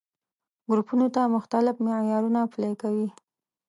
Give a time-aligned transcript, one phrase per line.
[0.69, 3.07] ګروپونو ته مختلف معيارونه پلي کوي.